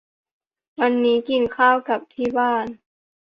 [0.81, 2.65] วันนี้กินกับข้าวที่บ้าน